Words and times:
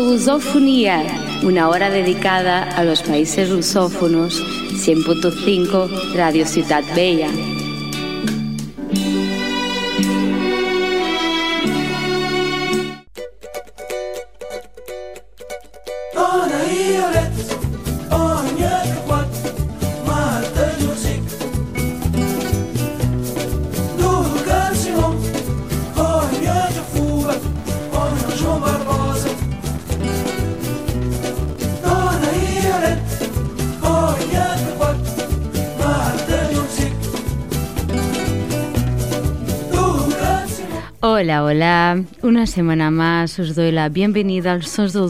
Lusofonía, 0.00 1.04
una 1.42 1.68
hora 1.68 1.90
dedicada 1.90 2.62
a 2.62 2.84
los 2.84 3.02
países 3.02 3.50
lusófonos, 3.50 4.42
100.5 4.72 6.14
Radio 6.14 6.46
Ciudad 6.46 6.82
Bella. 6.94 7.28
Hola. 41.50 42.04
Una 42.22 42.46
semana 42.46 42.92
más 42.92 43.40
os 43.40 43.56
doy 43.56 43.72
la 43.72 43.88
bienvenida 43.88 44.52
al 44.52 44.62
Sons 44.62 44.92
de 44.92 45.00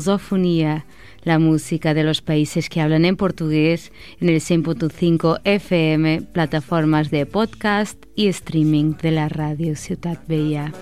la 1.22 1.38
música 1.38 1.92
de 1.92 2.02
los 2.02 2.22
países 2.22 2.70
que 2.70 2.80
hablan 2.80 3.04
en 3.04 3.16
portugués 3.16 3.92
en 4.22 4.30
el 4.30 4.40
100.5 4.40 5.42
FM, 5.44 6.22
plataformas 6.32 7.10
de 7.10 7.26
podcast 7.26 8.02
y 8.16 8.28
streaming 8.28 8.94
de 9.02 9.10
la 9.10 9.28
radio 9.28 9.76
Ciudad 9.76 10.18
Bella. 10.26 10.72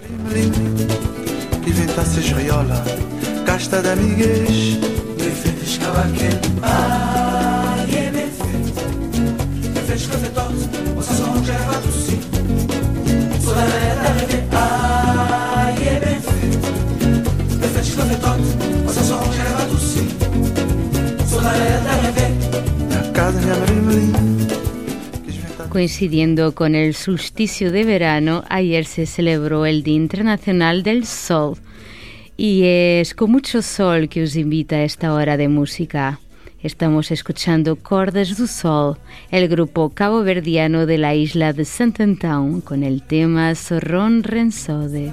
Coincidiendo 25.68 26.54
con 26.54 26.74
el 26.74 26.94
solsticio 26.94 27.70
de 27.70 27.84
verano, 27.84 28.42
ayer 28.48 28.86
se 28.86 29.04
celebró 29.04 29.66
el 29.66 29.82
Día 29.82 29.96
Internacional 29.96 30.82
del 30.82 31.04
Sol 31.04 31.58
y 32.38 32.62
es 32.64 33.14
con 33.14 33.32
mucho 33.32 33.60
sol 33.60 34.08
que 34.08 34.22
os 34.22 34.34
invita 34.36 34.76
a 34.76 34.84
esta 34.84 35.12
hora 35.12 35.36
de 35.36 35.48
música. 35.48 36.20
Estamos 36.62 37.10
escuchando 37.10 37.76
Cordas 37.76 38.36
do 38.38 38.46
Sol, 38.46 38.96
el 39.30 39.46
grupo 39.48 39.90
cabo-verdiano 39.90 40.86
de 40.86 40.98
la 40.98 41.14
isla 41.14 41.52
de 41.52 41.64
Saint 41.64 42.00
Antão, 42.00 42.60
con 42.62 42.82
el 42.82 43.02
tema 43.02 43.54
Sorron 43.54 44.22
Rensode. 44.22 45.12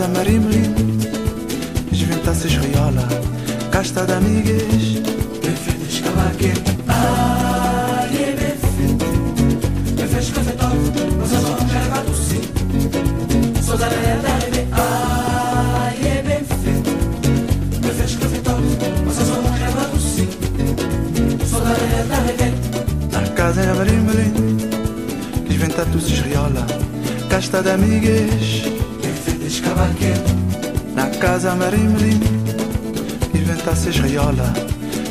Casa 0.00 0.08
marimlim 0.08 0.72
Esventaças 1.92 2.52
riola 2.52 3.06
Casta 3.70 4.06
de 4.06 4.12
Ai, 6.88 8.16
é 8.16 8.32
perfeito 8.32 9.04
Perfeitas 9.96 10.30
cafetó 10.30 10.68
Você 11.20 11.36
só 11.36 11.54
quer 11.66 12.04
do 12.04 12.14
sim 12.14 12.42
Sou 13.62 13.76
da 13.76 13.88
lenda 13.88 14.38
de 14.50 14.60
Ai, 14.72 15.98
é 16.06 16.22
bem 16.22 16.44
feito 16.44 17.80
Perfeitas 17.80 18.16
cafetó 18.16 18.54
Você 19.04 19.24
só 19.24 19.34
quer 19.58 19.72
do 19.90 20.00
sim 20.00 20.28
Sou 21.46 21.60
da 21.60 21.72
lenda 21.72 22.20
de 22.38 22.48
Na 23.12 23.22
casa 23.34 23.74
marimlim 23.74 24.30
status 25.70 26.10
esriola 26.10 26.66
Casta 27.28 27.62
de 27.62 27.70
amigas 27.70 28.69
Cavaqueno 29.80 30.94
Na 30.94 31.06
casa 31.06 31.54
marimlim 31.54 32.20
Inventasse 33.34 33.88
esriola 33.88 34.52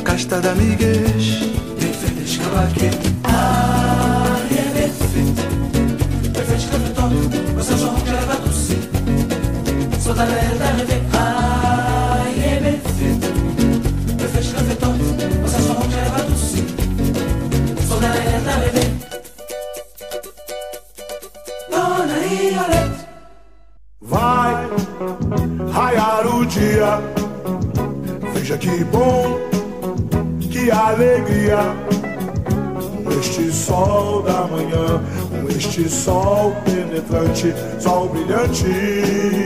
Casta 0.04 0.40
de 0.40 0.48
amigas 0.48 1.40
Perfeitas 1.80 2.36
cavaqueno 2.36 3.20
Ah, 3.24 4.38
é 4.48 4.62
perfeito 4.78 6.32
Perfeitas 6.32 6.66
cavaqueno 6.66 7.54
Você 7.56 7.76
só 7.76 7.86
não 7.86 8.00
quer 8.00 8.12
levar 8.12 8.36
do 8.36 8.52
sim 8.52 8.80
Sou 10.00 10.14
da 10.14 10.24
verdade 10.24 10.99
penetrante, 37.30 37.54
sol 37.80 38.08
brilhante. 38.08 39.39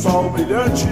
Sol 0.00 0.30
brilhante. 0.30 0.88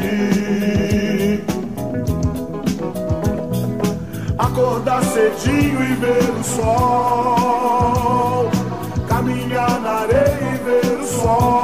Acordar 4.38 5.02
cedinho 5.02 5.82
e 5.82 5.94
ver 5.94 6.31
o 6.38 6.44
sol, 6.44 8.50
caminhar 9.08 9.81
na 9.81 10.02
areia 10.02 10.55
e 10.55 10.58
ver 10.64 11.00
o 11.00 11.06
sol. 11.06 11.58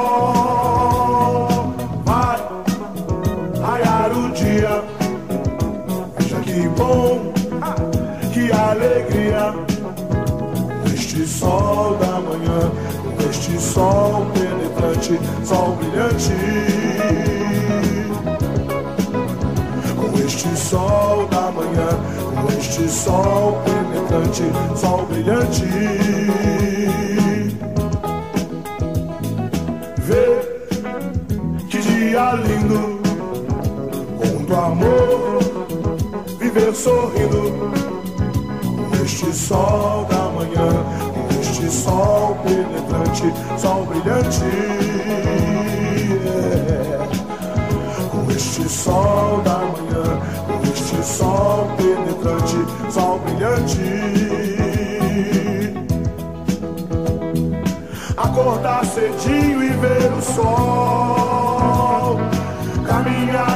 alegria. 8.75 9.55
Neste 10.85 11.27
sol 11.27 11.97
da 11.97 12.21
manhã, 12.21 12.71
neste 13.19 13.59
sol 13.61 14.27
penetrante, 14.35 15.19
sol 15.45 15.64
Este 22.77 22.91
sol 22.91 23.63
é 23.67 23.71
penetrante, 23.71 24.43
sol 24.75 25.07
brilhante. 25.07 25.65
Vê 29.99 30.27
que 31.71 31.79
dia 31.79 32.33
lindo, 32.33 33.01
com 34.19 34.45
do 34.45 34.57
amor, 34.57 35.39
viver 36.41 36.75
sorrindo. 36.75 37.71
Este 39.05 39.33
sol 39.33 40.05
da 40.11 40.25
manhã, 40.31 40.85
este 41.41 41.71
sol 41.71 42.37
penetrante, 42.43 43.33
sol 43.57 43.87
brilhante. 43.87 44.47
É. 46.27 46.99
Com 48.11 48.29
este 48.33 48.69
sol 48.69 49.41
da 49.45 49.59
manhã 49.59 50.44
sol 51.05 51.69
penetrante, 51.77 52.57
sol 52.91 53.19
brilhante. 53.19 53.79
Acordar 58.17 58.85
cedinho 58.87 59.63
e 59.63 59.69
ver 59.69 60.13
o 60.13 60.23
sol 60.23 62.19
caminhar. 62.87 63.54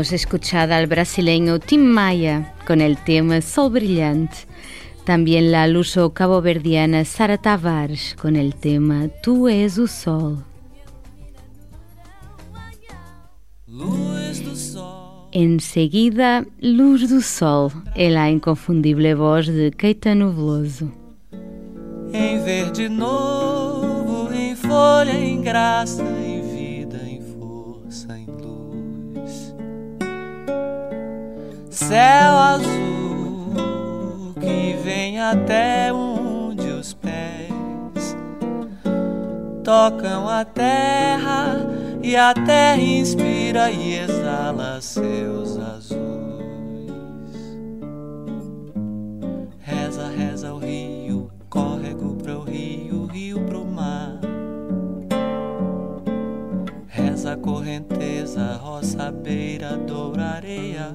Hemos 0.00 0.12
escuchado 0.14 0.72
al 0.72 0.86
brasileño 0.86 1.58
Tim 1.58 1.82
Maia 1.82 2.54
con 2.66 2.80
el 2.80 2.96
tema 2.96 3.42
Sol 3.42 3.70
Brillante, 3.70 4.34
también 5.04 5.52
la 5.52 5.66
luso 5.66 6.14
caboverdiana 6.14 7.04
Sara 7.04 7.36
Tavares 7.36 8.16
con 8.18 8.34
el 8.34 8.54
tema 8.54 9.08
Tú 9.22 9.46
es 9.46 9.76
o 9.76 9.86
Sol. 9.86 10.42
Enseguida, 15.32 16.46
Luz 16.62 17.06
do 17.06 17.20
Sol, 17.20 17.70
é 17.94 18.08
a 18.16 18.30
inconfundível 18.30 19.18
voz 19.18 19.48
de 19.48 19.70
Caetano 19.70 20.32
Veloso. 20.32 20.90
Em 22.10 22.42
verde 22.42 22.88
novo, 22.88 24.32
em 24.32 24.56
folha, 24.56 25.12
em 25.12 25.42
graça, 25.42 26.02
Céu 31.70 32.34
azul 32.36 34.34
que 34.40 34.76
vem 34.82 35.20
até 35.20 35.92
onde 35.92 36.66
os 36.66 36.92
pés 36.94 38.16
tocam 39.62 40.28
a 40.28 40.44
terra 40.44 41.58
e 42.02 42.16
a 42.16 42.34
terra 42.34 42.76
inspira 42.76 43.70
e 43.70 43.94
exala 43.94 44.80
seus 44.80 45.56
azuis. 45.58 46.00
Reza, 49.60 50.08
reza 50.08 50.52
o 50.52 50.58
rio, 50.58 51.30
córrego 51.48 52.16
pro 52.16 52.42
rio, 52.42 53.06
rio 53.06 53.44
pro 53.44 53.64
mar. 53.64 54.18
Reza 56.88 57.34
a 57.34 57.36
correnteza, 57.36 58.54
roça, 58.60 59.12
beira, 59.12 59.76
doura, 59.76 60.24
areia. 60.30 60.92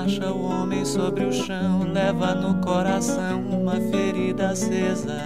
Marcha 0.00 0.32
o 0.32 0.46
homem 0.46 0.82
sobre 0.82 1.26
o 1.26 1.30
chão, 1.30 1.82
leva 1.92 2.34
no 2.34 2.54
coração 2.62 3.42
uma 3.42 3.74
ferida 3.74 4.48
acesa. 4.48 5.20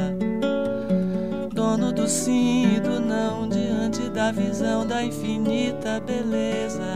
Dono 1.53 1.93
do 1.93 2.09
sim 2.09 2.75
e 2.75 2.81
do 2.81 2.99
não, 2.99 3.49
diante 3.49 4.11
da 4.11 4.33
visão 4.33 4.85
da 4.85 5.05
infinita 5.05 6.03
beleza. 6.05 6.93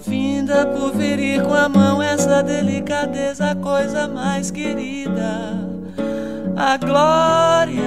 Finda 0.00 0.66
por 0.66 0.92
ferir 0.94 1.40
com 1.40 1.54
a 1.54 1.68
mão 1.68 2.02
essa 2.02 2.42
delicadeza, 2.42 3.52
a 3.52 3.54
coisa 3.54 4.08
mais 4.08 4.50
querida, 4.50 5.56
a 6.56 6.76
glória 6.76 7.84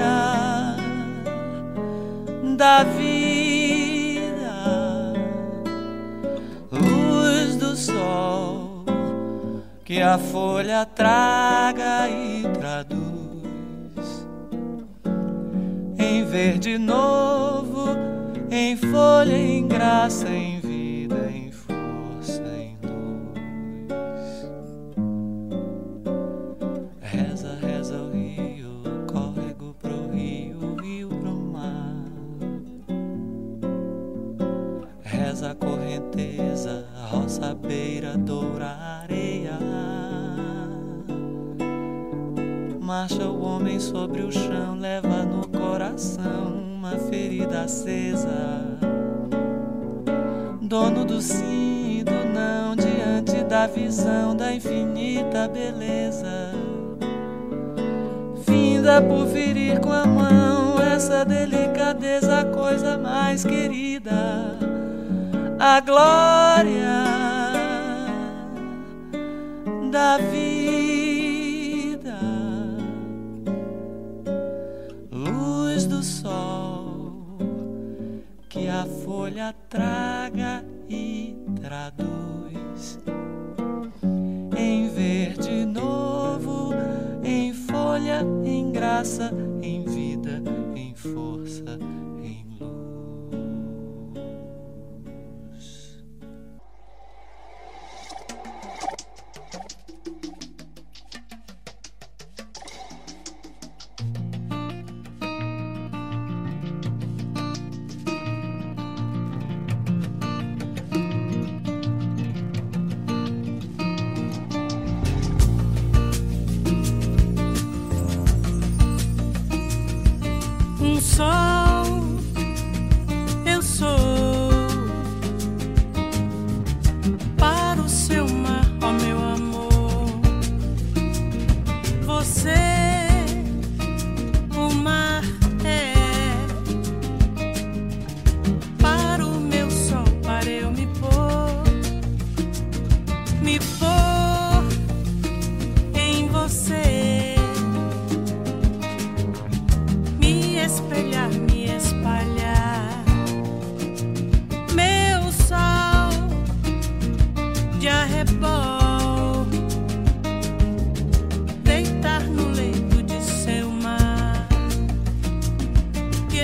da 2.56 2.86
vida, 2.86 3.47
sol 7.88 8.84
que 9.86 10.02
a 10.02 10.18
folha 10.18 10.86
traga 10.86 12.10
e 12.10 12.44
traduz. 12.60 14.28
Em 15.98 16.26
verde 16.26 16.78
novo, 16.78 17.96
em 18.52 18.76
folha, 18.76 19.38
em 19.38 19.66
graça, 19.66 20.28
em 20.28 20.57
Marcha 43.00 43.26
o 43.26 43.44
homem 43.44 43.80
sobre 43.80 44.24
o 44.24 44.32
chão, 44.32 44.76
leva 44.80 45.22
no 45.22 45.48
coração 45.50 46.56
uma 46.78 46.98
ferida 46.98 47.62
acesa. 47.62 48.76
Dono 50.60 51.06
do 51.06 51.22
sim 51.22 52.00
e 52.00 52.04
do 52.04 52.26
não, 52.34 52.76
diante 52.76 53.44
da 53.44 53.68
visão 53.68 54.36
da 54.36 54.52
infinita 54.52 55.48
beleza. 55.48 56.56
Finda 58.44 59.00
por 59.00 59.28
ferir 59.28 59.80
com 59.80 59.92
a 59.92 60.08
mão 60.08 60.82
essa 60.82 61.24
delicadeza, 61.24 62.40
a 62.40 62.46
coisa 62.46 62.98
mais 62.98 63.44
querida. 63.44 64.58
A 65.60 65.80
glória 65.82 67.04
da 69.92 70.18
vida. 70.18 70.67
A 78.82 78.86
folha 78.86 79.56
traga 79.70 80.64
e 80.88 81.36
traduz. 81.60 83.00
Em 84.56 84.90
verde 84.90 85.66
novo, 85.66 86.74
em 87.24 87.54
folha, 87.54 88.22
em 88.46 88.72
graça, 88.72 89.32
em 89.64 89.84
vida, 89.84 90.44
em 90.76 90.94
força, 90.94 91.80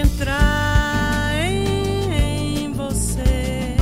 entrar 0.04 1.34
em, 1.36 2.72
você, 2.74 3.76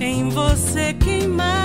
em 0.00 0.28
você 0.30 0.94
queimar, 0.94 1.59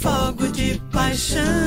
fogo 0.00 0.48
de 0.48 0.80
paixão. 0.90 1.59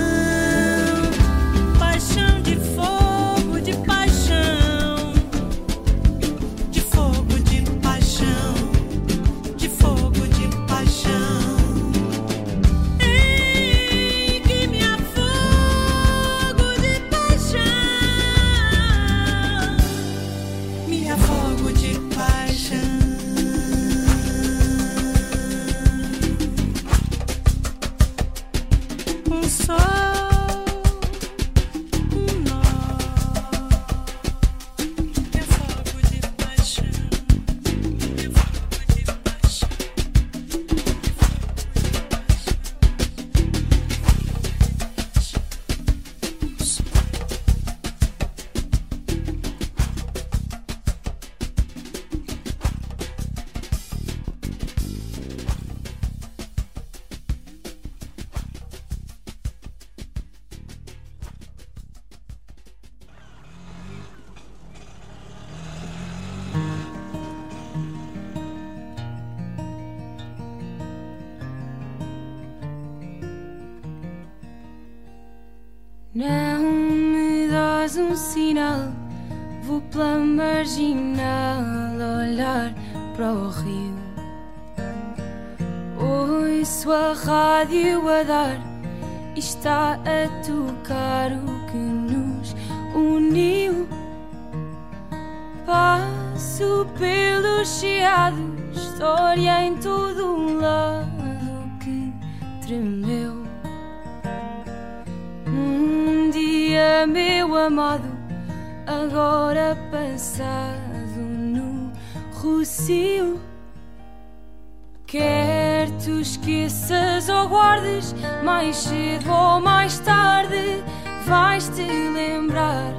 vais 121.53 121.69
te 121.69 121.83
lembrar 121.83 122.95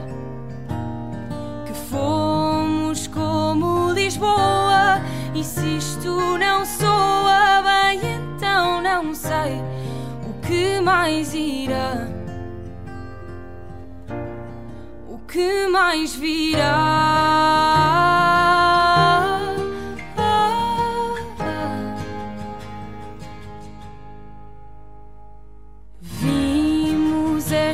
que 1.66 1.74
fomos 1.90 3.08
como 3.08 3.90
Lisboa. 3.90 5.00
E 5.34 5.42
se 5.42 5.78
isto 5.78 6.38
não 6.38 6.64
soa 6.64 7.62
bem, 7.62 7.98
então 8.14 8.80
não 8.80 9.12
sei 9.12 9.60
o 10.28 10.34
que 10.46 10.80
mais 10.80 11.34
irá. 11.34 12.06
O 15.08 15.18
que 15.26 15.66
mais 15.66 16.14
virá? 16.14 18.13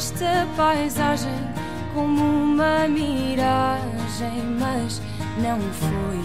esta 0.01 0.47
paisagem 0.57 1.31
como 1.93 2.23
uma 2.23 2.89
miragem, 2.89 4.43
mas 4.59 4.99
não 5.43 5.61
foi. 5.61 6.21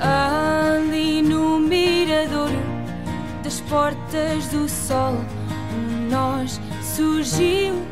Ali 0.00 1.22
no 1.22 1.60
miradouro 1.60 2.58
das 3.44 3.60
portas 3.60 4.48
do 4.48 4.68
sol, 4.68 5.24
um 5.72 6.10
nós 6.10 6.60
surgiu. 6.82 7.86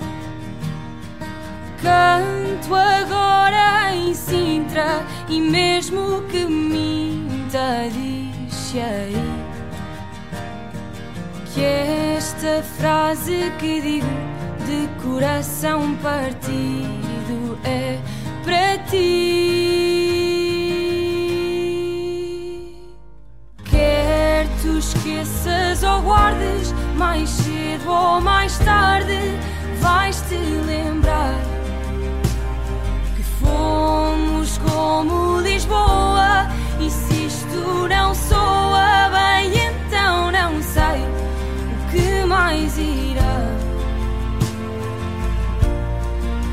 Canto 1.81 2.75
agora 2.75 3.94
em 3.94 4.12
Sintra 4.14 5.07
e 5.29 5.40
mesmo 5.40 6.22
que 6.22 6.44
minta, 6.44 7.88
diz 7.92 8.75
aí 8.75 9.45
que 11.56 11.64
esta 11.64 12.62
frase 12.62 13.50
que 13.58 13.80
digo 13.80 14.06
de 14.66 14.86
coração 15.02 15.96
partido 16.02 17.58
é 17.64 17.98
para 18.44 18.76
ti. 18.90 19.56
Quer 23.64 24.46
tu 24.60 24.76
esqueças 24.76 25.82
ou 25.82 26.02
guardes, 26.02 26.74
mais 26.94 27.30
cedo 27.30 27.90
ou 27.90 28.20
mais 28.20 28.58
tarde 28.58 29.18
vais 29.80 30.20
te 30.28 30.36
lembrar 30.36 31.40
que 33.16 33.22
fomos 33.40 34.58
como 34.58 35.40
Lisboa. 35.40 36.50
E 36.78 36.90
se 36.90 37.24
isto 37.28 37.88
não 37.88 38.14
soa 38.14 39.08
bem, 39.08 39.52
então 39.56 40.30
não 40.30 40.62
sei 40.62 41.25
o 41.87 41.90
que 41.90 42.25
mais 42.27 42.77
irá. 42.79 43.22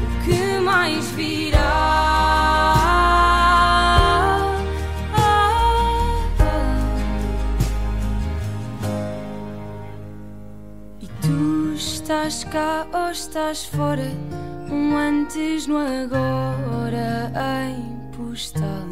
O 0.04 0.26
que 0.26 0.60
mais 0.60 1.06
virá. 1.12 1.60
E 11.02 11.08
tu 11.22 11.74
estás 11.76 12.43
cá 12.43 12.86
ou 12.93 13.12
estás 13.12 13.65
fora? 13.65 14.12
Um 14.69 14.96
antes 14.96 15.67
no 15.67 15.78
agora 15.78 17.32
em 17.65 18.12
postal. 18.15 18.88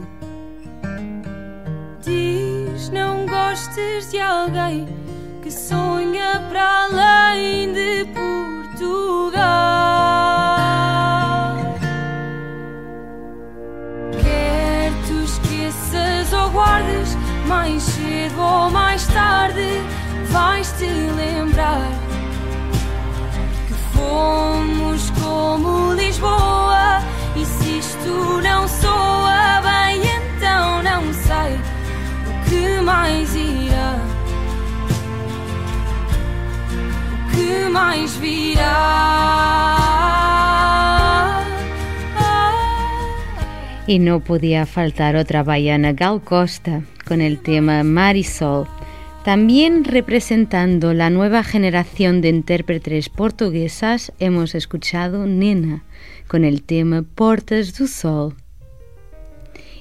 Diz 2.04 2.90
não 2.90 3.26
gostes 3.28 4.10
de 4.12 4.20
alguém 4.20 4.88
que 5.42 5.50
sonha 5.50 6.46
para 6.50 6.86
além 6.86 7.74
de 7.74 8.06
Portugal. 8.14 9.42
Quer 14.22 14.92
tu 15.08 15.24
esqueças 15.24 16.32
ou 16.32 16.50
guardes, 16.52 17.18
mais 17.48 17.82
cedo 17.82 18.40
ou 18.40 18.70
mais 18.70 19.08
tarde 19.08 19.82
vais 20.30 20.72
te 20.74 20.86
lembrar 20.86 21.90
que 23.68 23.74
fomos 23.98 25.10
como 25.22 25.94
Lisboa. 25.94 27.02
E 27.36 27.46
se 27.46 27.80
isto 27.80 28.42
não 28.44 28.68
soa 28.68 29.62
bem, 29.64 30.02
então 30.04 30.84
não 30.84 31.12
sei 31.14 31.56
o 32.28 32.50
que 32.50 32.82
mais 32.82 33.36
irá. 33.36 34.11
Y 43.88 44.00
no 44.00 44.22
podía 44.22 44.66
faltar 44.66 45.16
otra 45.16 45.44
baiana 45.44 45.92
Gal 45.92 46.22
Costa 46.22 46.82
con 47.06 47.20
el 47.20 47.40
tema 47.40 47.84
Marisol, 47.84 48.66
también 49.26 49.84
representando 49.84 50.94
la 50.94 51.10
nueva 51.10 51.44
generación 51.44 52.22
de 52.22 52.30
intérpretes 52.30 53.10
portuguesas, 53.10 54.14
hemos 54.20 54.56
escuchado 54.56 55.28
Nena 55.28 55.84
con 56.28 56.46
el 56.46 56.64
tema 56.64 57.04
Portas 57.04 57.78
do 57.78 57.86
Sol. 57.86 58.36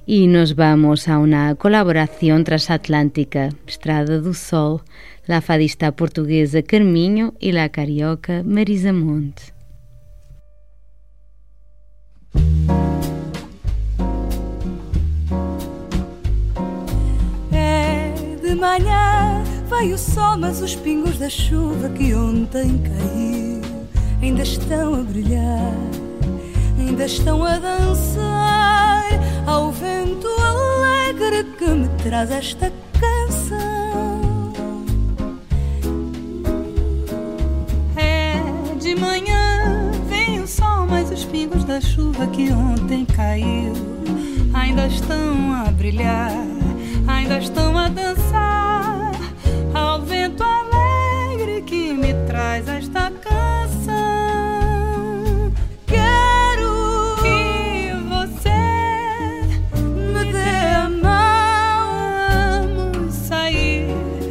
Y 0.04 0.26
nos 0.26 0.56
vamos 0.56 1.06
a 1.06 1.18
una 1.18 1.54
colaboración 1.54 2.42
transatlántica, 2.42 3.50
Estrada 3.66 4.18
do 4.18 4.34
Sol, 4.34 4.82
la 5.30 5.40
fadista 5.40 5.92
portuguesa 5.92 6.60
Carminho 6.60 7.34
y 7.38 7.52
la 7.52 7.68
carioca 7.68 8.42
Marisa 8.44 8.92
Monte. 8.92 9.54
É 17.52 18.12
de 18.42 18.56
manhã, 18.56 19.44
veio 19.70 19.94
o 19.94 19.98
sol, 19.98 20.36
mas 20.36 20.60
os 20.60 20.74
pingos 20.74 21.16
da 21.20 21.30
chuva 21.30 21.88
que 21.90 22.12
ontem 22.12 22.78
caiu 22.78 23.86
ainda 24.20 24.42
estão 24.42 24.94
a 24.94 25.02
brilhar, 25.04 25.76
ainda 26.76 27.04
estão 27.04 27.44
a 27.44 27.56
dançar 27.56 29.10
ao 29.46 29.70
vento 29.70 30.26
alegre 30.26 31.44
que 31.56 31.70
me 31.70 31.88
traz 32.02 32.32
esta 32.32 32.72
canção. 32.98 33.89
De 38.90 38.96
manhã, 38.96 39.92
vem 40.08 40.40
o 40.40 40.48
sol, 40.48 40.84
mas 40.84 41.12
os 41.12 41.24
pingos 41.24 41.62
da 41.62 41.80
chuva 41.80 42.26
que 42.26 42.50
ontem 42.52 43.04
caiu 43.04 43.72
ainda 44.52 44.88
estão 44.88 45.52
a 45.54 45.70
brilhar, 45.70 46.32
ainda 47.06 47.38
estão 47.38 47.78
a 47.78 47.88
dançar 47.88 49.12
ao 49.72 50.02
vento 50.02 50.42
alegre 50.42 51.62
que 51.62 51.92
me 51.92 52.14
traz 52.26 52.66
esta 52.66 53.12
canção. 53.12 53.92
Quero 55.86 57.16
Que 57.22 57.92
você 58.08 58.50
me 59.86 60.32
dê 60.32 60.74
a 60.74 60.88
mão 60.88 62.66
vamos 62.92 63.14
sair 63.14 63.86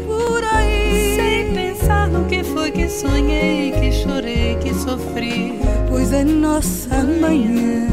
por 0.06 0.44
aí. 0.44 1.16
sem 1.16 1.54
pensar 1.54 2.10
no 2.10 2.26
que 2.26 2.44
foi 2.44 2.72
que 2.72 2.90
sonhei, 2.90 3.59
sofri. 4.90 5.60
Pois 5.88 6.14
a 6.14 6.24
nossa 6.24 7.04
manhã 7.22 7.88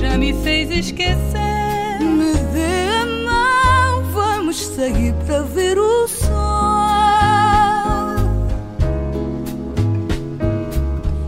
Já 0.00 0.16
me 0.16 0.32
fez 0.42 0.70
esquecer. 0.70 2.00
me 2.00 2.32
dê 2.52 2.88
a 3.02 3.06
mão, 3.06 4.12
vamos 4.12 4.56
sair 4.56 5.12
para 5.26 5.42
ver 5.42 5.78
o 5.78 6.08
sol. 6.08 6.28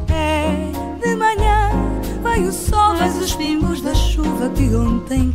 É 0.09 0.71
de 1.05 1.17
manhã, 1.17 1.71
vai 2.23 2.41
o 2.43 2.53
sol, 2.53 2.95
mas 2.95 3.17
os 3.17 3.35
pingos 3.35 3.83
da 3.83 3.95
chuva 3.95 4.49
que 4.51 4.75
ontem 4.75 5.30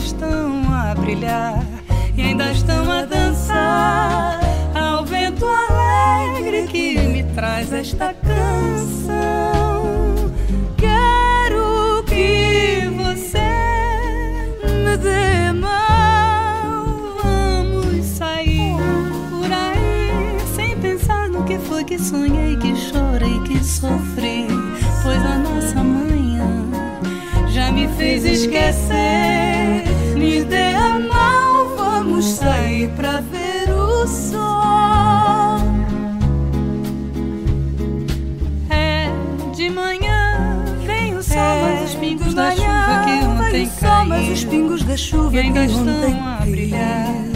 estão 0.00 0.62
a 0.72 0.94
brilhar 0.94 1.62
e 2.16 2.22
ainda 2.22 2.50
estão 2.52 2.90
a 2.90 3.04
dançar 3.04 4.40
ao 4.74 5.04
vento 5.04 5.44
alegre 5.46 6.66
que 6.66 6.98
me 6.98 7.22
traz 7.34 7.72
esta 7.72 8.14
canção. 8.14 9.12
Quero 10.76 12.02
que 12.04 12.88
você 12.96 13.38
Me 14.62 14.96
dê 14.96 15.52
mão, 15.52 17.16
Vamos 17.22 18.06
sair 18.06 18.76
por 19.28 19.52
aí 19.52 20.38
sem 20.56 20.78
pensar 20.78 21.28
no 21.28 21.44
que 21.44 21.58
foi 21.58 21.84
que 21.84 21.98
sonhei, 21.98 22.56
que 22.56 22.74
chorei, 22.74 23.38
que 23.40 23.62
sofri. 23.62 24.46
Pois 25.02 25.24
a 25.24 25.36
nossa 25.38 25.82
manhã 25.82 26.66
já 27.48 27.70
me 27.70 27.86
fez 27.88 28.24
esquecer. 28.24 29.39
A 30.56 30.98
mão, 30.98 31.76
vamos 31.76 32.24
sair 32.24 32.88
para 32.90 33.20
ver 33.20 33.72
o 33.72 34.06
sol. 34.06 35.60
É 38.70 39.10
de 39.54 39.70
manhã, 39.70 40.64
vem 40.86 41.14
o 41.16 41.22
sol, 41.22 41.60
mas 41.62 41.90
os 41.90 41.94
pingos 41.96 42.34
da 42.34 42.50
chuva 42.52 43.02
que 43.04 43.24
ontem 43.26 43.66
o 43.66 43.70
sol, 43.70 44.04
mas 44.06 44.28
os 44.28 44.44
pingos 44.44 44.82
da 44.84 44.96
chuva 44.96 45.34
E 45.34 45.38
ainda 45.38 45.66
que 45.66 45.72
estão 45.72 46.28
a 46.28 46.46
brilhar 46.46 47.30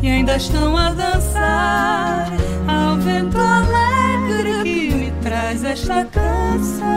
e 0.00 0.08
ainda 0.08 0.36
estão 0.36 0.76
a 0.76 0.90
dançar 0.90 2.32
ao 2.68 2.96
vento 2.98 3.36
alegre 3.36 4.62
que 4.62 4.94
me 4.94 5.10
traz 5.20 5.64
esta 5.64 6.04
canção. 6.04 6.88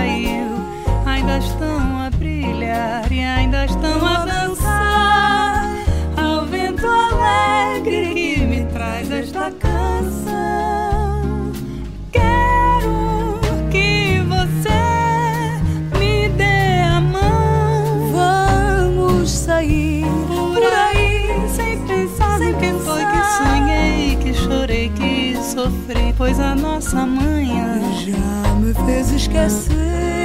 caiu, 0.00 0.56
ainda 1.04 1.38
estão 1.38 2.00
a 2.00 2.10
brilhar 2.10 3.12
e 3.12 3.20
ainda 3.20 3.66
estão 3.66 4.04
a 4.04 4.24
dançar. 4.24 5.64
Ao 6.16 6.46
vento 6.46 6.86
alegre 6.86 8.14
que 8.14 8.40
me 8.40 8.64
traz 8.66 9.10
esta 9.10 9.50
canção. 9.50 10.32
Quero 12.10 13.40
que 13.70 14.22
você 14.26 14.80
me 15.98 16.28
dê 16.30 16.80
a 16.80 17.00
mão. 17.00 18.10
Vamos 18.12 19.30
sair 19.30 20.06
por 20.26 20.62
aí, 20.62 21.48
sem 21.54 21.86
pensar 21.86 22.38
sem 22.38 22.50
em 22.50 22.58
quem 22.58 22.72
pensar. 22.72 22.84
foi 22.84 23.04
que 23.04 23.22
sonhei, 23.36 24.16
que 24.16 24.34
chorei, 24.34 24.88
que 24.88 25.36
sofri. 25.42 26.14
Pois 26.16 26.40
a 26.40 26.54
nossa 26.54 27.06
manhã 27.06 27.69
esquecer. 29.20 30.19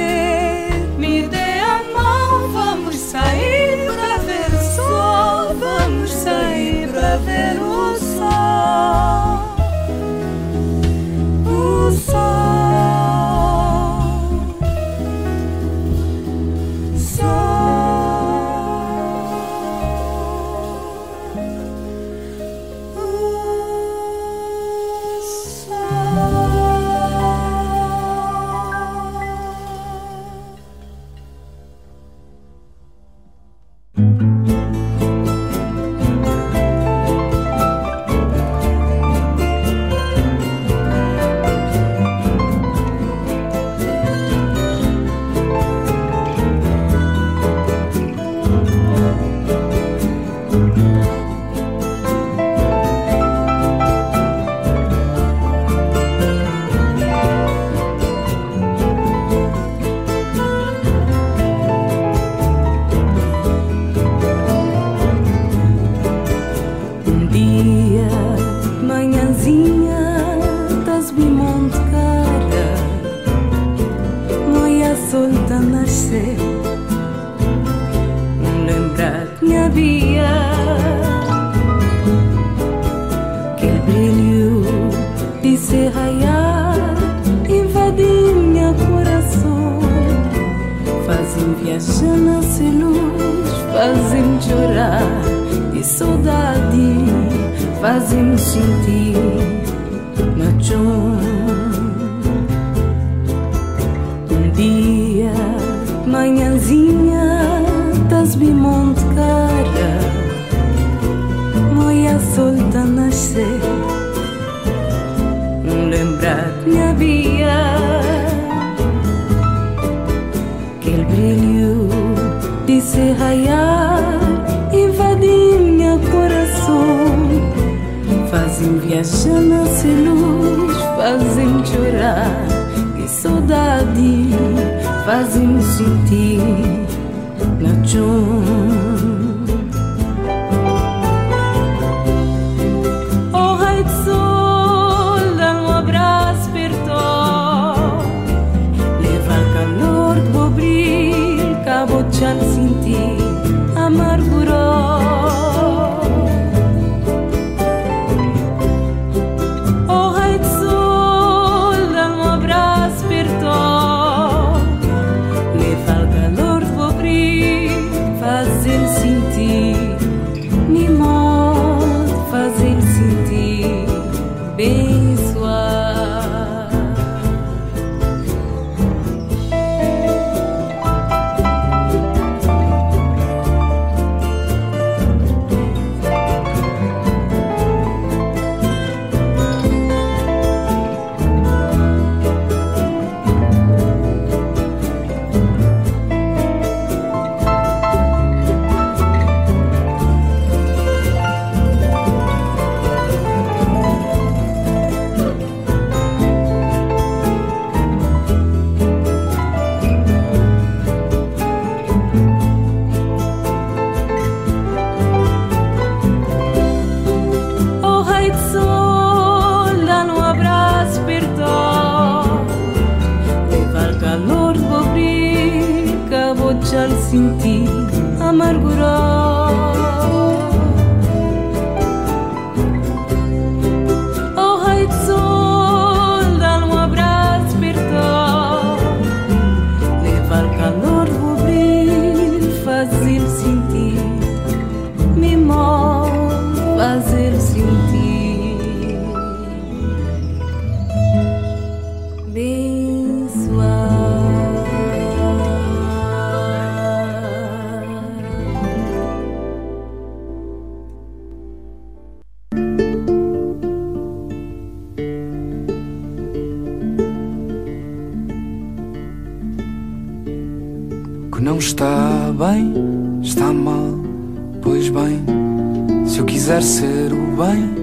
quiser 276.46 276.62
ser 276.62 277.12
o 277.12 277.42
bem 277.42 277.74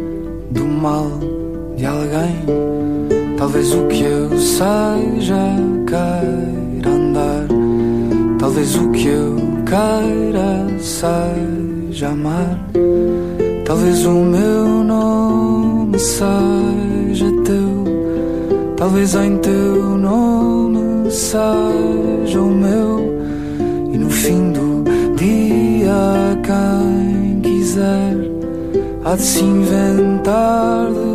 do 0.52 0.64
mal 0.64 1.12
de 1.76 1.86
alguém, 1.86 2.34
talvez 3.38 3.74
o 3.74 3.88
que 3.88 4.04
eu 4.04 4.30
seja 4.40 5.36
queira 5.86 6.90
andar, 6.90 7.46
talvez 8.40 8.74
o 8.76 8.90
que 8.92 9.10
eu 9.10 9.36
queira 9.66 10.80
seja 10.80 12.08
amar, 12.08 12.58
talvez 13.66 14.06
o 14.06 14.14
meu 14.14 14.66
nome 14.86 16.00
seja 16.00 17.26
teu, 17.44 17.84
talvez 18.78 19.14
em 19.14 19.40
teu 19.40 19.98
nome 19.98 21.12
seja 21.12 22.40
o 22.40 22.50
meu, 22.50 23.14
e 23.92 23.98
no 23.98 24.10
fim 24.10 24.54
do 24.54 24.86
dia 25.18 26.40
quem 26.46 27.42
quiser 27.42 28.03
de 29.16 29.24
se 29.24 29.42
inventar 29.42 31.13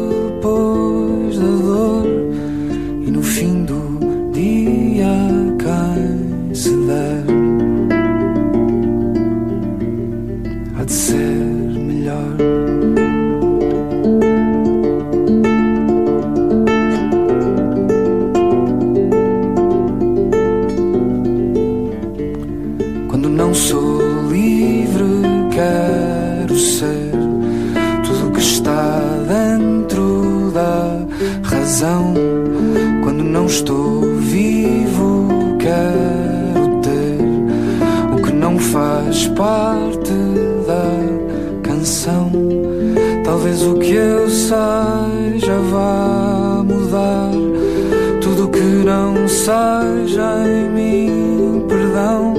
seja 49.38 50.44
em 50.46 50.68
mim, 50.70 51.64
perdão. 51.68 52.34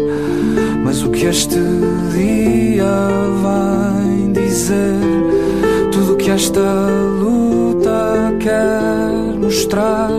Mas 0.84 1.02
o 1.02 1.10
que 1.10 1.26
este 1.26 1.56
dia 2.12 3.08
vem 3.44 4.34
dizer, 4.34 5.00
tudo 5.92 6.18
que 6.18 6.30
esta 6.30 6.60
luta 7.20 8.34
quer 8.40 9.38
mostrar, 9.40 10.12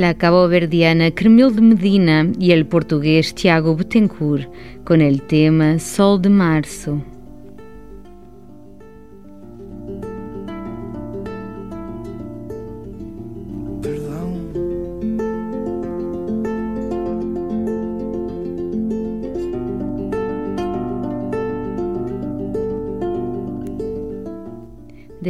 La 0.00 0.14
cabo-verdiana 0.14 1.10
Cremil 1.10 1.60
Medina 1.60 2.26
y 2.38 2.52
el 2.52 2.64
portugués 2.64 3.34
Tiago 3.34 3.76
Betancourt 3.76 4.48
con 4.82 5.02
el 5.02 5.20
tema 5.20 5.78
Sol 5.78 6.22
de 6.22 6.30
Marzo. 6.30 7.04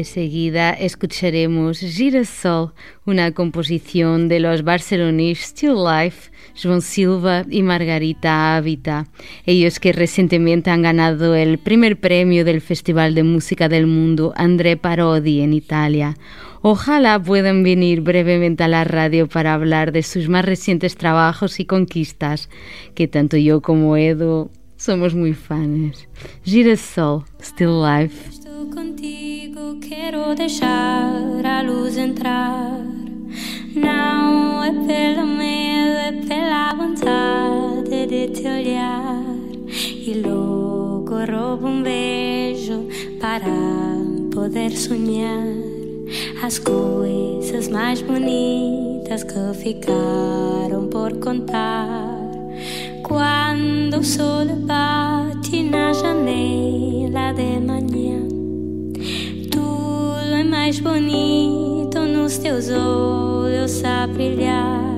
De 0.01 0.05
seguida 0.05 0.71
escucharemos 0.71 1.81
Girasol, 1.81 2.73
una 3.05 3.33
composición 3.33 4.29
de 4.29 4.41
los 4.41 4.65
barceloníes 4.65 5.41
Still 5.41 5.75
Life, 5.85 6.31
João 6.57 6.81
Silva 6.81 7.45
y 7.51 7.63
Margarita 7.63 8.57
Habita, 8.57 9.09
ellos 9.45 9.79
que 9.79 9.93
recientemente 9.93 10.71
han 10.71 10.81
ganado 10.81 11.35
el 11.35 11.59
primer 11.59 12.01
premio 12.01 12.47
del 12.47 12.63
Festival 12.63 13.15
de 13.15 13.25
Música 13.25 13.69
del 13.69 13.87
Mundo 13.87 14.33
André 14.37 14.79
Parodi 14.79 15.43
en 15.43 15.53
Italia. 15.53 16.17
Ojalá 16.63 17.23
puedan 17.23 17.63
venir 17.63 18.01
brevemente 18.01 18.65
a 18.65 18.69
la 18.69 18.85
radio 18.85 19.29
para 19.29 19.53
hablar 19.53 19.93
de 19.93 20.03
sus 20.03 20.31
más 20.31 20.47
recientes 20.47 20.97
trabajos 20.97 21.61
y 21.61 21.67
conquistas, 21.67 22.49
que 22.95 23.07
tanto 23.07 23.37
yo 23.37 23.61
como 23.61 23.99
Edu 23.99 24.51
somos 24.79 25.15
muy 25.15 25.35
fans. 25.35 26.09
Girasol, 26.43 27.25
Still 27.43 27.83
Life. 27.83 28.40
Contigo, 28.69 29.79
quero 29.81 30.35
deixar 30.35 31.47
a 31.47 31.63
luz 31.63 31.97
entrar. 31.97 32.79
Não 33.75 34.63
é 34.63 34.71
pelo 34.71 35.27
medo, 35.27 35.97
é 35.99 36.13
pela 36.29 36.75
vontade 36.75 38.07
de 38.07 38.29
te 38.29 38.47
olhar. 38.47 39.25
E 39.67 40.13
logo 40.25 41.25
roubo 41.25 41.69
um 41.69 41.83
beijo 41.83 42.87
para 43.19 43.47
poder 44.31 44.73
sonhar 44.73 45.47
as 46.43 46.59
coisas 46.59 47.67
mais 47.69 48.03
bonitas 48.03 49.25
que 49.25 49.55
ficaram 49.55 50.87
por 50.91 51.19
contar. 51.19 52.21
Quando 53.03 54.01
o 54.01 54.05
sol 54.05 54.45
bate 54.67 55.63
na 55.63 55.93
janela 55.95 57.33
de 57.33 57.59
manhã, 57.59 58.30
mais 60.71 60.79
bonito 60.79 61.99
nos 61.99 62.39
teus 62.39 62.69
olhos 62.71 63.83
a 63.85 64.07
brilhar. 64.07 64.95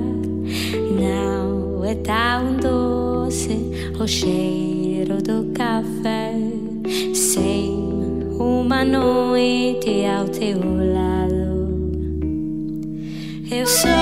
Não 1.01 1.83
é 1.83 1.95
tão 1.95 2.57
doce 2.57 3.57
o 3.99 4.07
cheiro 4.07 5.19
do 5.23 5.51
café, 5.51 6.35
sem 7.15 7.71
uma 8.39 8.85
noite 8.85 10.05
ao 10.05 10.25
teu 10.25 10.59
lado. 10.59 11.73
Eu 13.49 13.65
sou 13.65 13.92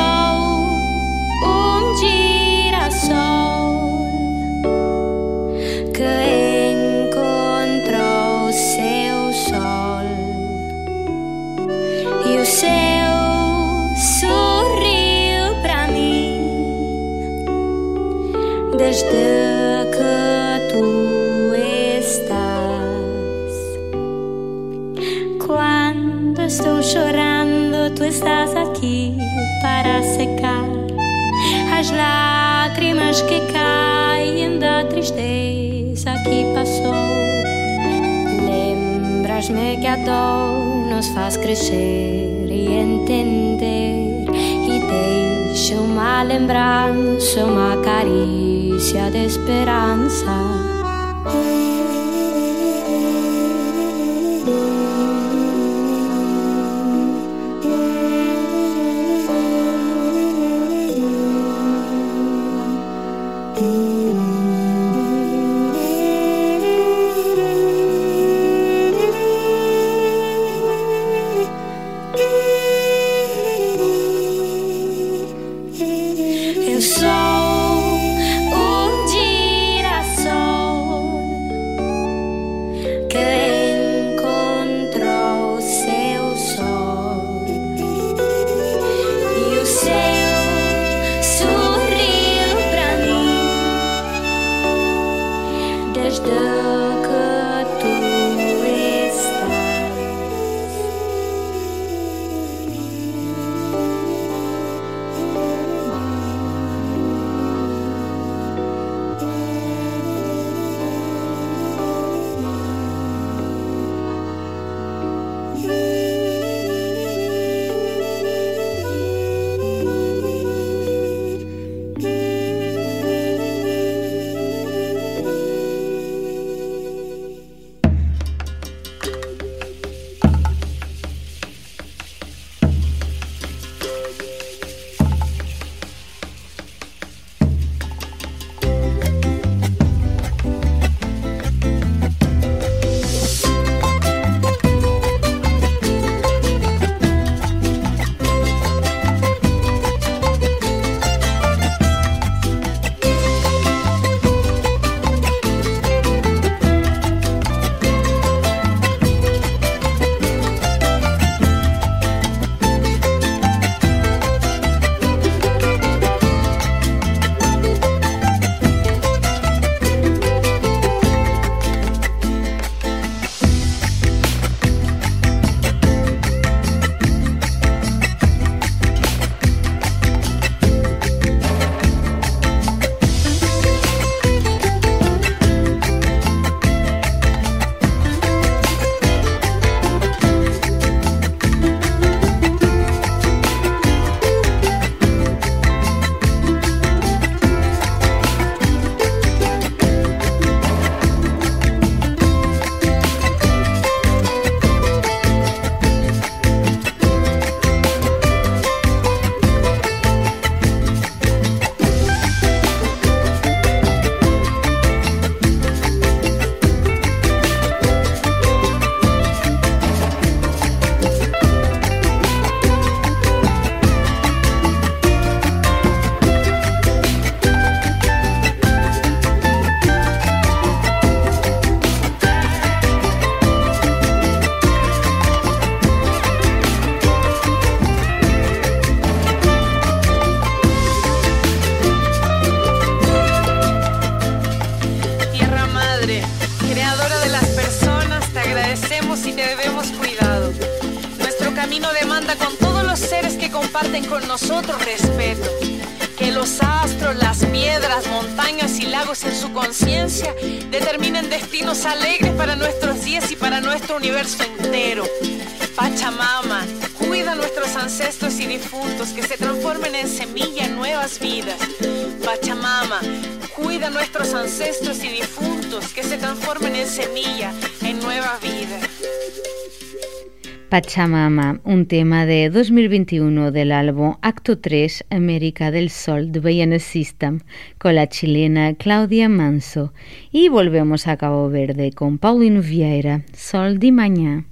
Pachamama, 280.81 281.61
un 281.63 281.85
tema 281.85 282.25
de 282.25 282.49
2021 282.49 283.51
del 283.51 283.71
álbum 283.71 284.15
Acto 284.23 284.57
3 284.57 285.05
América 285.11 285.69
del 285.69 285.91
Sol 285.91 286.31
de 286.31 286.39
Bayan 286.39 286.79
System 286.79 287.41
con 287.77 287.93
la 287.93 288.09
chilena 288.09 288.73
Claudia 288.73 289.29
Manso 289.29 289.93
y 290.31 290.49
volvemos 290.49 291.05
a 291.05 291.17
Cabo 291.17 291.51
Verde 291.51 291.91
con 291.91 292.17
Paulino 292.17 292.63
Vieira, 292.63 293.21
Sol 293.31 293.77
de 293.77 293.91
Mañana. 293.91 294.50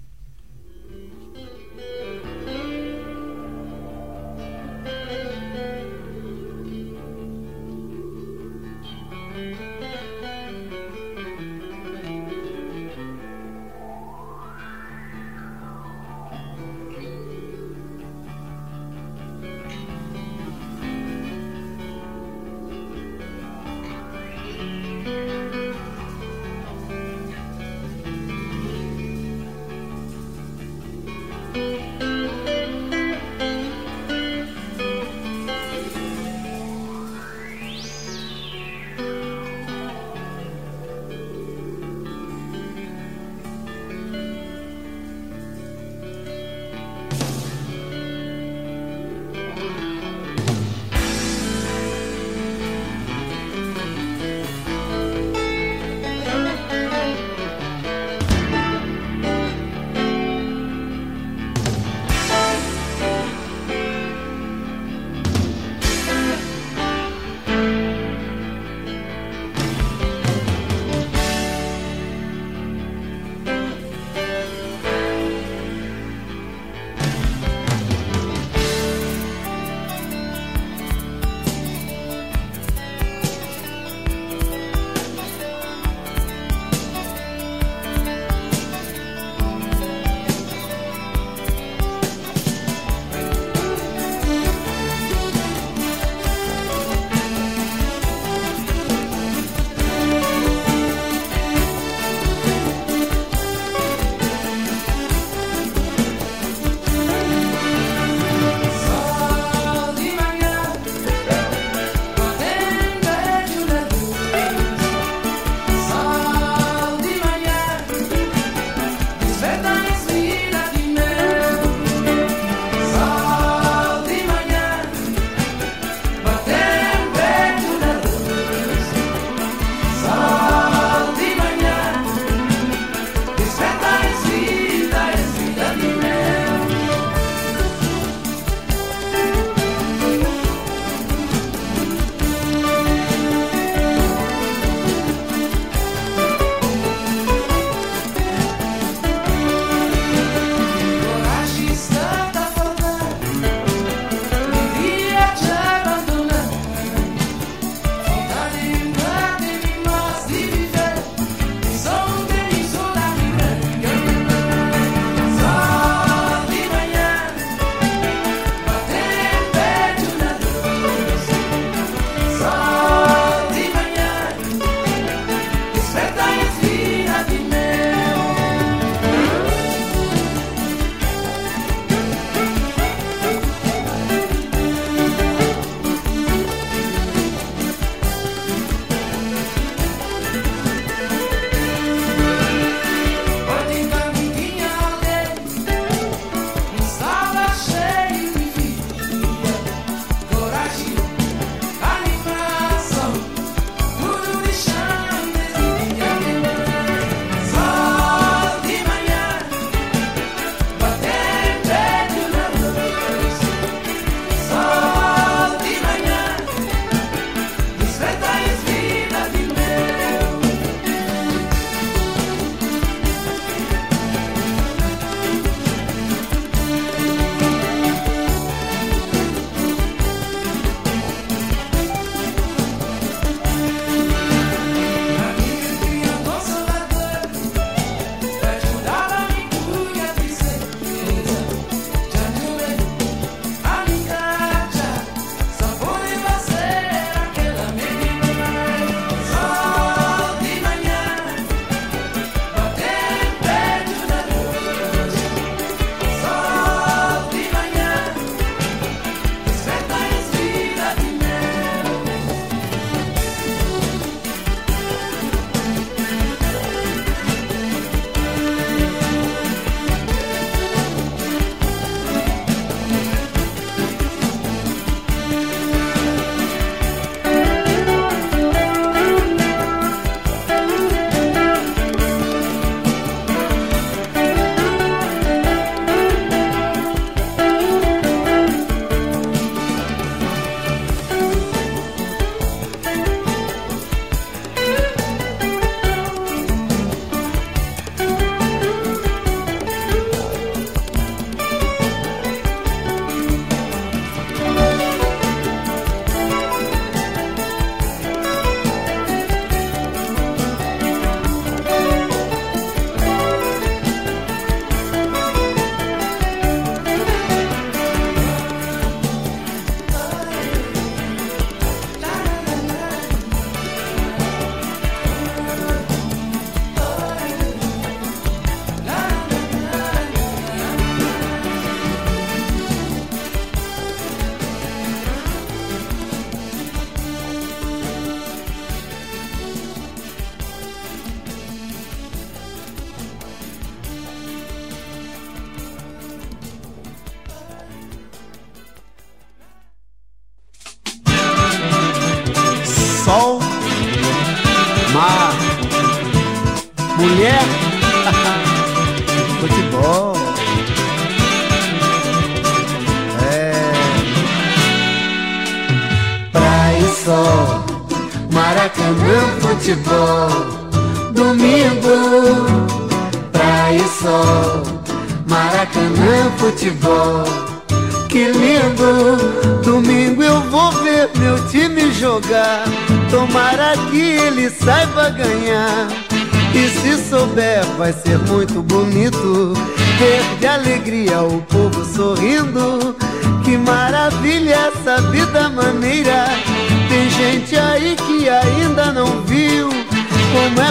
Sol, 353.09 353.38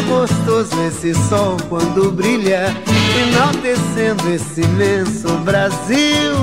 gostoso 0.08 0.74
esse 0.86 1.14
sol 1.28 1.56
quando 1.68 2.10
brilha, 2.10 2.74
enaltecendo 3.28 4.28
esse 4.34 4.62
imenso 4.62 5.28
Brasil. 5.44 6.34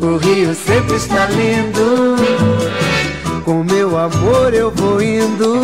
O 0.00 0.16
rio 0.18 0.54
sempre 0.54 0.96
está 0.96 1.26
lindo. 1.26 2.16
Com 3.44 3.64
meu 3.64 3.96
amor 3.96 4.52
eu 4.52 4.70
vou 4.70 5.00
indo. 5.00 5.62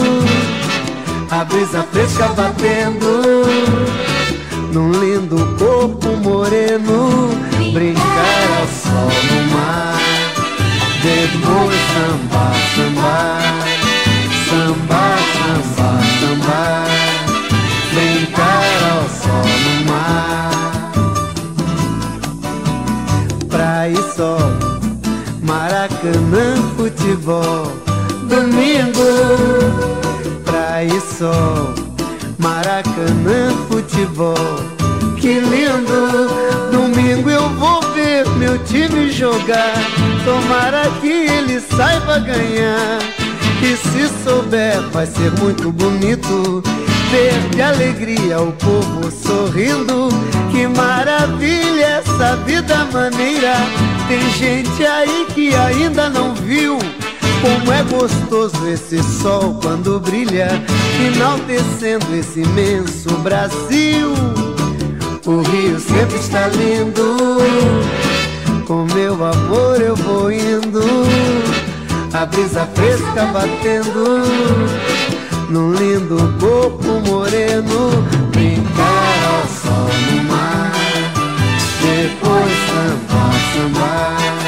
A 1.30 1.44
brisa 1.44 1.82
fresca 1.92 2.28
batendo. 2.28 3.22
Num 4.72 4.90
lindo 4.92 5.36
corpo 5.58 6.16
moreno. 6.16 7.30
Brincar 7.72 8.48
ao 8.60 8.66
sol 8.68 9.10
no 9.30 9.50
mar. 9.52 9.98
Depois 11.02 11.80
sambar, 11.92 12.54
sambar. 12.76 13.41
Praia 23.82 23.92
e 23.92 24.14
sol, 24.14 24.38
Maracanã, 25.42 26.54
futebol, 26.76 27.66
domingo, 28.28 29.02
praia 30.44 30.86
e 30.86 31.00
sol, 31.00 31.74
Maracanã, 32.38 33.50
futebol, 33.68 34.36
que 35.20 35.40
lindo, 35.40 36.30
domingo 36.70 37.28
eu 37.28 37.48
vou 37.56 37.80
ver 37.92 38.24
meu 38.36 38.56
time 38.64 39.10
jogar, 39.10 39.74
tomara 40.24 40.88
que 41.00 41.08
ele 41.08 41.58
saiba 41.58 42.20
ganhar, 42.20 43.00
e 43.62 43.76
se 43.76 44.08
souber 44.22 44.80
vai 44.92 45.06
ser 45.06 45.32
muito 45.40 45.72
bonito, 45.72 46.62
ver 47.12 47.50
de 47.50 47.60
alegria 47.60 48.40
o 48.40 48.52
povo 48.52 49.10
sorrindo, 49.10 50.08
que 50.50 50.66
maravilha 50.66 52.00
essa 52.00 52.36
vida 52.36 52.86
maneira. 52.86 53.54
Tem 54.08 54.30
gente 54.30 54.86
aí 54.86 55.26
que 55.34 55.54
ainda 55.54 56.08
não 56.08 56.34
viu 56.34 56.78
como 57.42 57.70
é 57.70 57.82
gostoso 57.82 58.66
esse 58.66 59.02
sol 59.02 59.58
quando 59.60 60.00
brilha, 60.00 60.48
enaltecendo 61.14 62.16
esse 62.16 62.40
imenso 62.40 63.10
Brasil. 63.18 64.14
O 65.26 65.42
rio 65.42 65.78
sempre 65.78 66.16
está 66.16 66.48
lindo, 66.48 67.16
com 68.66 68.86
meu 68.94 69.12
amor 69.22 69.80
eu 69.82 69.94
vou 69.94 70.32
indo, 70.32 70.82
a 72.14 72.24
brisa 72.24 72.66
fresca 72.74 73.26
batendo 73.26 75.22
num 75.52 75.70
lindo 75.74 76.16
corpo 76.40 77.00
moreno, 77.06 77.90
brincar 78.30 79.18
ao 79.28 79.46
sol 79.48 79.92
no 80.08 80.24
mar, 80.24 80.72
depois 81.82 82.56
sambar, 82.68 83.34
sambar, 83.52 84.41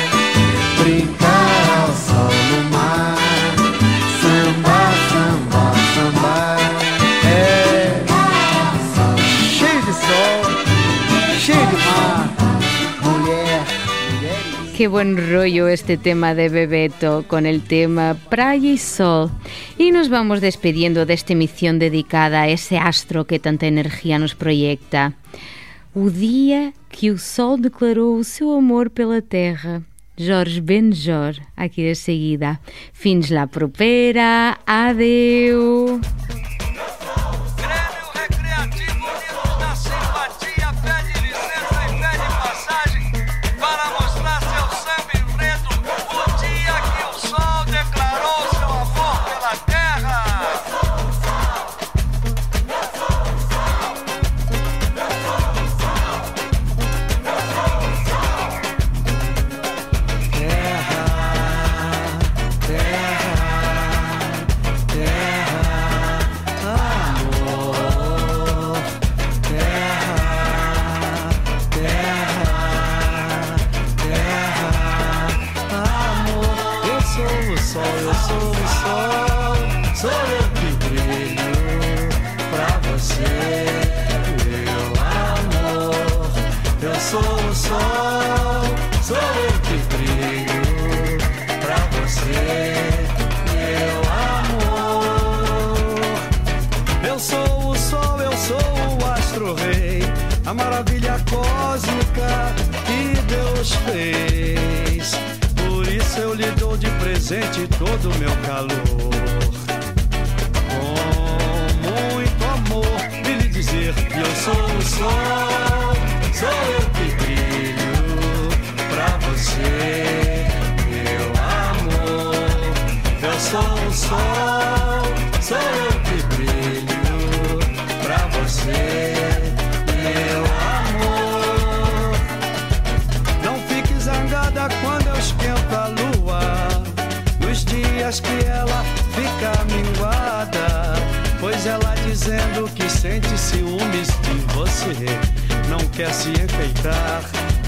Qué 14.76 14.88
buen 14.88 15.16
rollo 15.30 15.68
este 15.68 15.96
tema 15.96 16.34
de 16.34 16.48
Bebeto 16.48 17.24
con 17.28 17.46
el 17.46 17.62
tema 17.62 18.16
Praia 18.28 18.72
y 18.72 18.76
Sol. 18.76 19.30
Y 19.78 19.92
nos 19.92 20.08
vamos 20.08 20.40
despidiendo 20.40 21.06
de 21.06 21.14
esta 21.14 21.32
emisión 21.32 21.78
dedicada 21.78 22.42
a 22.42 22.48
ese 22.48 22.76
astro 22.76 23.24
que 23.24 23.38
tanta 23.38 23.68
energia 23.68 24.18
nos 24.18 24.34
proyecta. 24.34 25.14
O 25.94 26.10
dia 26.10 26.72
que 26.90 27.12
o 27.12 27.18
Sol 27.18 27.60
declarou 27.60 28.18
o 28.18 28.24
seu 28.24 28.50
amor 28.50 28.90
pela 28.90 29.22
Terra. 29.22 29.82
Jorge 30.18 30.60
Benjor, 30.60 31.36
aqui 31.54 31.84
de 31.84 31.94
seguida. 31.94 32.60
Fins 32.92 33.30
la 33.30 33.46
propera. 33.46 34.58
Adeu. 34.66 36.00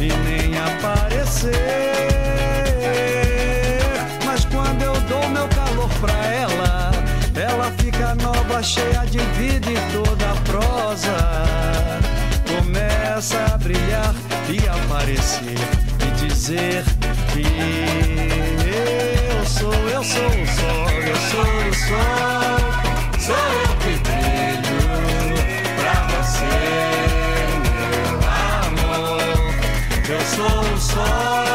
E 0.00 0.12
nem 0.24 0.58
aparecer. 0.58 1.52
Mas 4.24 4.44
quando 4.44 4.82
eu 4.82 4.94
dou 5.02 5.28
meu 5.28 5.48
calor 5.48 5.88
pra 6.00 6.12
ela, 6.12 6.46
água 8.56 8.62
cheia 8.62 9.04
de 9.06 9.18
vida 9.18 9.70
e 9.70 9.76
toda 9.92 10.34
prosa. 10.44 11.16
Começa 12.46 13.38
a 13.52 13.58
brilhar 13.58 14.14
e 14.48 14.66
aparecer 14.68 15.58
e 16.00 16.10
dizer 16.26 16.84
que 17.32 17.46
eu 19.28 19.44
sou, 19.44 19.74
eu 19.74 20.04
sou 20.04 20.26
o 20.26 20.46
sol, 20.46 20.90
eu 21.02 21.16
sou 21.16 21.40
o 21.42 21.74
sol, 21.74 22.58
sou 23.18 23.36
eu 23.36 23.76
que 23.82 23.98
brilho 24.06 24.80
pra 25.76 25.96
você, 26.16 26.85
Eu 30.38 30.76
sou 30.78 31.45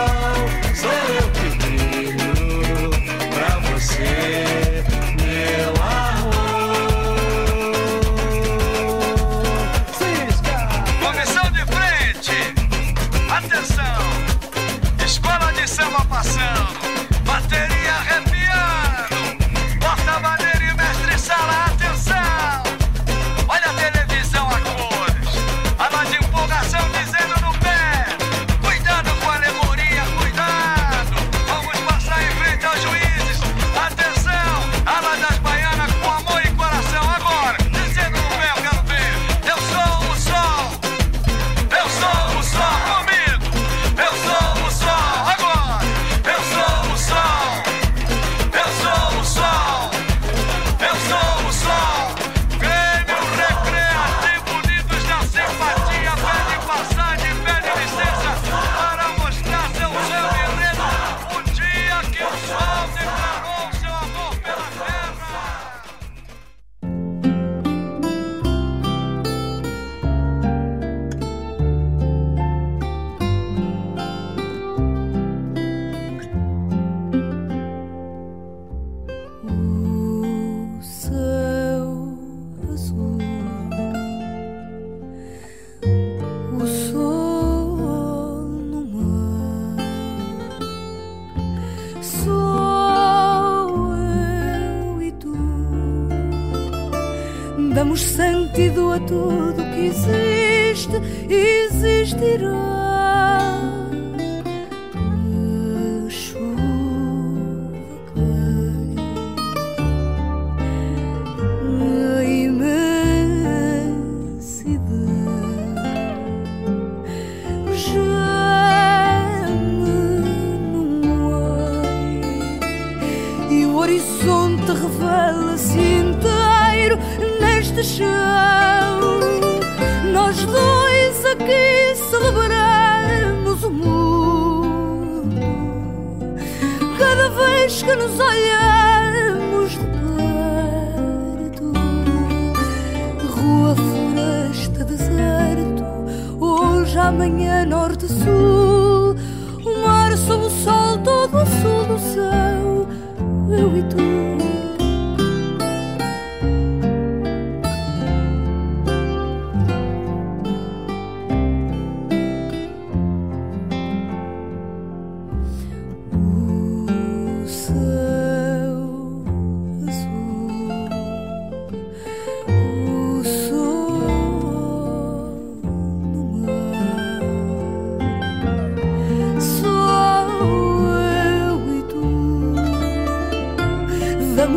sentido 98.51 98.91
a 98.91 98.99
tudo 98.99 99.55
que 99.71 99.87
existe 99.87 100.97
existirá. 101.29 102.80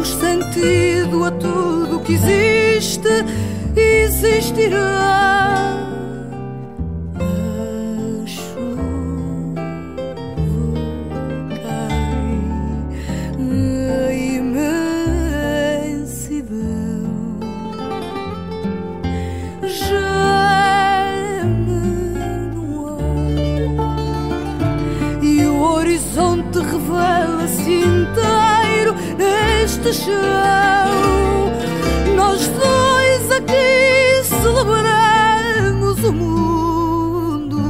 Damos 0.04 0.08
sentido 0.08 1.24
a 1.24 1.30
tudo 1.30 2.00
que 2.00 2.12
existe 2.14 3.08
existirá. 3.74 4.78
A 7.16 8.26
chuva 8.26 8.82
cai, 11.62 12.38
a 13.38 14.12
imensidão 14.12 14.94
no 22.54 22.88
ar 22.88 23.00
e 25.22 25.44
o 25.46 25.62
horizonte 25.62 26.58
inteiro 26.58 27.23
neste 29.84 30.04
chão. 30.04 31.52
Nós 32.16 32.48
dois 32.48 33.30
aqui 33.30 34.24
celebramos 34.24 36.02
o 36.04 36.12
mundo 36.12 37.60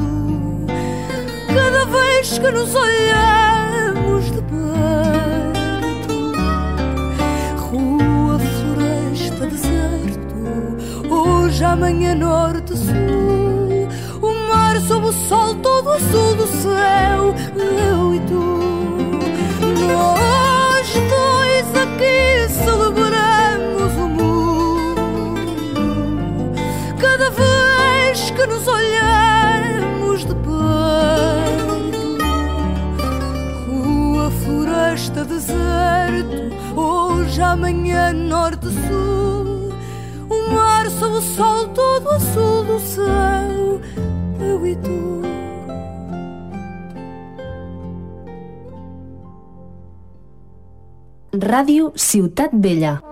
cada 1.49 1.85
vez 1.87 2.39
que 2.39 2.51
nos 2.53 2.75
olhamos 2.75 4.27
de 4.27 4.43
perto. 4.43 6.15
Rua, 7.59 8.39
floresta, 8.39 9.47
deserto, 9.47 11.13
hoje, 11.13 11.65
amanhã, 11.65 12.15
norte, 12.15 12.77
sul. 12.77 13.89
O 14.23 14.33
mar 14.49 14.81
sob 14.83 15.07
o 15.09 15.13
sol, 15.13 15.55
todo 15.57 15.91
azul 15.91 16.37
do 16.37 16.47
céu, 16.47 17.35
eu 17.57 18.15
e 18.15 18.21
tu. 18.21 18.44
Aqui 21.95 22.49
celebramos 22.49 23.93
o 23.97 24.09
mundo 24.09 25.35
cada 26.99 27.31
vez 27.31 28.31
que 28.31 28.47
nos 28.47 28.67
olhamos 28.67 30.21
de 30.21 30.35
perto. 30.35 31.95
Rua, 33.67 34.31
floresta, 34.45 35.25
deserto, 35.25 36.55
hoje, 36.77 37.41
amanhã, 37.41 38.13
norte, 38.13 38.67
sul. 38.67 39.73
O 40.29 40.51
mar 40.51 40.91
sob 40.91 41.17
o 41.17 41.21
sol, 41.21 41.69
todo 41.69 42.11
azul 42.11 42.65
do 42.65 42.81
céu, 42.81 43.81
eu 44.41 44.67
e 44.67 44.77
tu. 44.77 45.14
Ràdio 51.55 51.93
Ciutat 51.95 52.51
Vella. 52.53 53.04